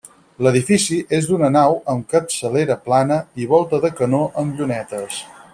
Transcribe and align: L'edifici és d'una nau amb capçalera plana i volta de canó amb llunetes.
L'edifici 0.45 0.95
és 1.17 1.27
d'una 1.31 1.49
nau 1.57 1.77
amb 1.93 2.07
capçalera 2.15 2.79
plana 2.89 3.21
i 3.45 3.49
volta 3.55 3.85
de 3.87 3.95
canó 4.01 4.27
amb 4.45 4.59
llunetes. 4.61 5.25